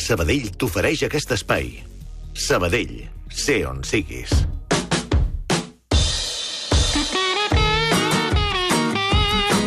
[0.00, 1.66] Sabadell t'ofereix aquest espai.
[2.32, 2.94] Sabadell,
[3.28, 4.30] sé on siguis.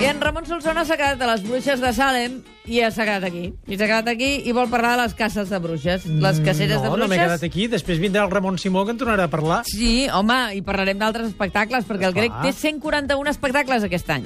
[0.01, 3.27] I en Ramon Solsona s'ha quedat a les bruixes de Salem i ja s'ha quedat
[3.29, 3.51] aquí.
[3.69, 6.87] I s'ha quedat aquí i vol parlar de les cases de bruixes, les caceres no,
[6.87, 7.05] de bruixes.
[7.05, 7.69] No, m'he quedat aquí.
[7.69, 9.62] Després vindrà el Ramon Simó, que en tornarà a parlar.
[9.69, 12.49] Sí, home, i parlarem d'altres espectacles, perquè el grec Esclar.
[12.49, 14.26] té 141 espectacles aquest any.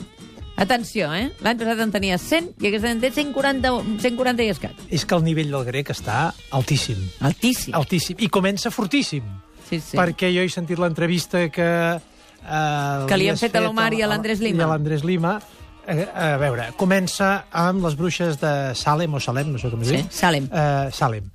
[0.60, 1.30] Atenció, eh?
[1.46, 3.72] L'any passat en tenia 100 i aquest any té 140,
[4.04, 4.82] 140 i escat.
[4.92, 7.00] És que el nivell del grec està altíssim.
[7.24, 7.76] Altíssim.
[7.80, 8.20] Altíssim.
[8.20, 9.24] I comença fortíssim.
[9.70, 9.96] Sí, sí.
[9.98, 11.70] Perquè jo he sentit l'entrevista que...
[12.44, 14.64] Eh, Que li han fet a l'Omar i a l'Andrés Lima.
[14.64, 15.38] I a l'Andrés Lima.
[15.90, 19.90] Eh, a veure, comença amb les bruixes de Salem, o Salem, no sé com es
[19.90, 20.12] Sí, diu.
[20.14, 20.50] Salem.
[20.52, 21.32] Eh, Salem.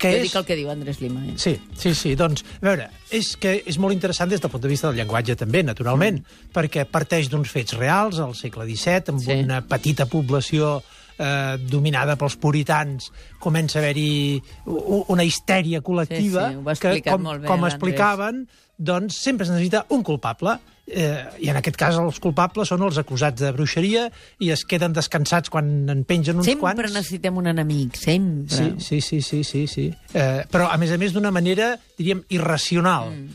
[0.00, 0.22] Que Jo és...
[0.28, 1.20] dic el que diu Andrés Lima.
[1.26, 1.34] Eh?
[1.36, 2.14] Sí, sí, sí.
[2.16, 5.36] Doncs, a veure, és que és molt interessant des del punt de vista del llenguatge
[5.36, 6.52] també, naturalment, mm.
[6.54, 9.32] perquè parteix d'uns fets reals al segle XVII, amb Sí.
[9.44, 10.80] una petita població
[11.20, 14.40] eh, dominada pels puritans, comença a haver-hi
[15.12, 18.46] una histèria col·lectiva Sí, sí, que, com, molt bé com explicaven,
[18.80, 20.56] doncs sempre es necessita un culpable.
[20.90, 24.08] Eh, I en aquest cas els culpables són els acusats de bruixeria
[24.42, 26.94] i es queden descansats quan en pengen uns Sempre quants.
[26.96, 28.56] necessitem un enemic, sempre.
[28.56, 29.84] Sí, sí, sí, sí, sí, sí.
[30.14, 32.99] Eh, però, a més a més, d'una manera, diríem, irracional.
[33.08, 33.28] Mm.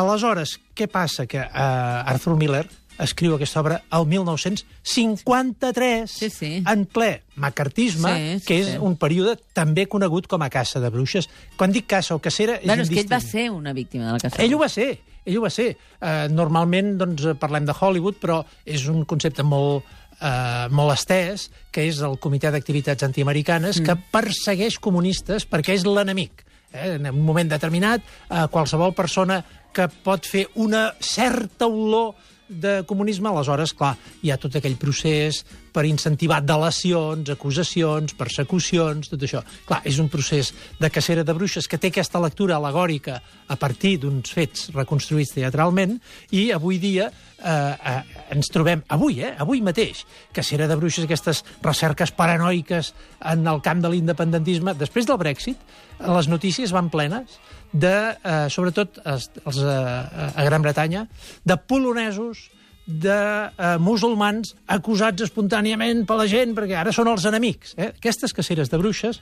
[0.00, 1.26] Aleshores, què passa?
[1.26, 2.66] Que eh, Arthur Miller
[3.00, 6.62] escriu aquesta obra al 1953, Sí, sí.
[6.66, 8.78] en ple macartisme, Sí, sí, que és sí.
[8.78, 11.28] un període també conegut com a caça de bruixes.
[11.56, 14.12] Quan dic caça o cacera, és Bueno, és que ell va ser una víctima de
[14.12, 14.42] la caça.
[14.42, 15.76] Ell ho va ser, ell ho va ser.
[16.00, 19.84] Uh, normalment doncs, eh, parlem de Hollywood, però és un concepte molt,
[20.20, 23.84] uh, molt estès, que és el Comitè d'Activitats Antiamericanes, mm.
[23.86, 26.44] que persegueix comunistes perquè és l'enemic.
[26.72, 26.96] Eh?
[26.96, 29.40] En un moment determinat, uh, qualsevol persona
[29.74, 32.14] que pot fer una certa olor
[32.50, 39.22] de comunisme, aleshores, clar, hi ha tot aquell procés per incentivar delacions, acusacions, persecucions, tot
[39.26, 39.42] això.
[39.68, 43.96] Clar, és un procés de cacera de bruixes que té aquesta lectura alegòrica a partir
[44.02, 45.96] d'uns fets reconstruïts teatralment
[46.36, 48.02] i avui dia eh, eh,
[48.36, 50.04] ens trobem, avui, eh, avui mateix,
[50.36, 52.92] cacera de bruixes, aquestes recerques paranoiques
[53.32, 54.74] en el camp de l'independentisme.
[54.78, 55.58] Després del Brexit,
[56.00, 57.38] les notícies van plenes
[57.72, 61.06] de, eh, sobretot els, els, eh, a Gran Bretanya,
[61.44, 62.50] de polonesos,
[62.90, 63.18] de
[63.50, 67.76] eh, musulmans acusats espontàniament per la gent, perquè ara són els enemics.
[67.78, 67.92] Eh?
[67.96, 69.20] Aquestes caceres de bruixes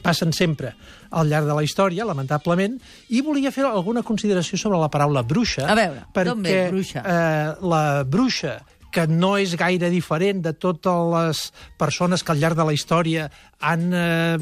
[0.00, 0.74] passen sempre
[1.10, 2.78] al llarg de la història, lamentablement,
[3.12, 5.66] i volia fer alguna consideració sobre la paraula bruixa.
[5.68, 7.02] A veure, d'on ve perquè bruixa?
[7.04, 8.60] eh, la bruixa
[8.90, 11.42] que no és gaire diferent de totes les
[11.78, 13.28] persones que al llarg de la història
[13.62, 14.38] han eh,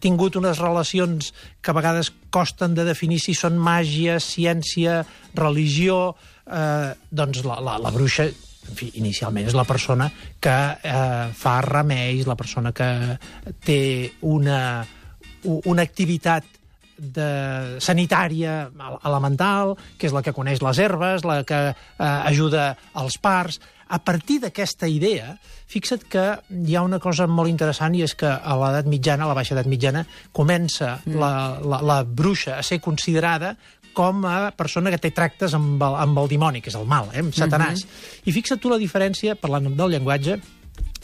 [0.00, 5.02] tingut unes relacions que a vegades costen de definir si són màgia, ciència,
[5.36, 6.14] religió...
[6.46, 10.08] Eh, doncs la, la, la bruixa en fi, inicialment és la persona
[10.42, 12.88] que eh, fa remeis, la persona que
[13.66, 13.82] té
[14.28, 14.82] una,
[15.44, 16.46] una activitat
[17.02, 18.68] de sanitària
[19.02, 21.74] elemental, que és la que coneix les herbes, la que eh,
[22.06, 23.58] ajuda als parts.
[23.92, 25.34] A partir d'aquesta idea,
[25.68, 29.32] fixa't que hi ha una cosa molt interessant i és que a l'edat mitjana, a
[29.32, 31.18] la baixa edat mitjana, comença mm.
[31.20, 33.56] la, la, la bruixa a ser considerada
[33.94, 37.10] com a persona que té tractes amb el, amb el dimoni, que és el mal,
[37.12, 37.84] eh, amb Satanàs.
[37.84, 38.28] Mm -hmm.
[38.28, 40.40] I fixa't tu la diferència, parlant del llenguatge,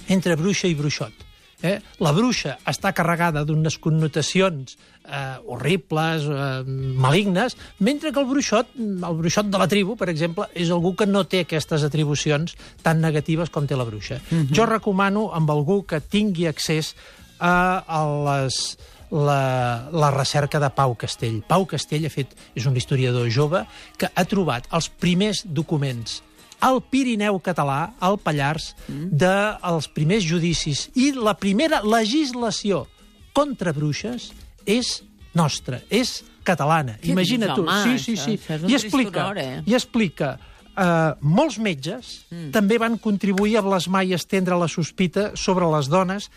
[0.08, 1.28] entre bruixa i bruixot.
[1.60, 1.80] Eh?
[1.98, 4.76] La bruixa està carregada d'unes connotacions
[5.10, 6.62] eh, horribles, eh,
[7.02, 11.06] malignes, mentre que el bruixot, el bruixot de la tribu, per exemple, és algú que
[11.06, 14.20] no té aquestes atribucions tan negatives com té la bruixa.
[14.30, 14.54] Mm -hmm.
[14.54, 16.94] Jo recomano amb algú que tingui accés
[17.40, 18.78] a, a les
[19.10, 21.42] la, la recerca de Pau Castell.
[21.48, 23.64] Pau Castell ha fet, és un historiador jove
[23.98, 26.22] que ha trobat els primers documents
[26.60, 32.86] al Pirineu català, al Pallars, dels primers judicis i la primera legislació
[33.36, 34.32] contra bruixes
[34.66, 34.98] és
[35.38, 36.96] nostra, és catalana.
[36.98, 37.66] Què Imagina dius, tu.
[37.68, 37.98] home?
[37.98, 38.38] sí, sí, sí.
[38.40, 39.64] això I explica, tristonor, eh?
[39.66, 40.36] i explica
[40.78, 42.52] Uh, molts metges mm.
[42.54, 46.28] també van contribuir a blasmar i estendre la sospita sobre les dones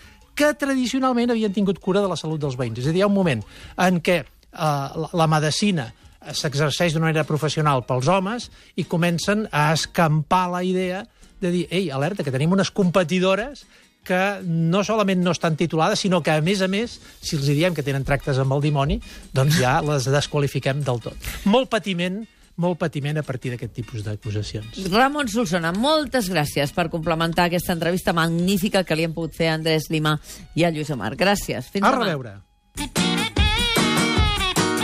[0.41, 2.81] que tradicionalment havien tingut cura de la salut dels veïns.
[2.81, 3.43] És a dir, hi ha un moment
[3.85, 4.61] en què uh,
[5.05, 11.05] la, la medicina s'exerceix d'una manera professional pels homes i comencen a escampar la idea
[11.41, 13.65] de dir, ei, alerta, que tenim unes competidores
[14.05, 17.77] que no solament no estan titulades, sinó que, a més a més, si els diem
[17.77, 18.97] que tenen tractes amb el dimoni,
[19.33, 21.31] doncs ja les desqualifiquem del tot.
[21.45, 22.23] Molt patiment,
[22.61, 24.83] molt patiment a partir d'aquest tipus d'acusacions.
[24.93, 29.57] Ramon Solsona, moltes gràcies per complementar aquesta entrevista magnífica que li hem pogut fer a
[29.57, 30.17] Andrés Lima
[30.55, 31.15] i a Lluís Omar.
[31.19, 31.71] Gràcies.
[31.73, 32.05] Fins A demà.
[32.05, 32.37] reveure.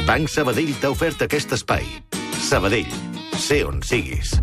[0.08, 1.84] Banc Sabadell t'ha ofert aquest espai.
[2.48, 2.88] Sabadell,
[3.38, 4.38] sé on siguis.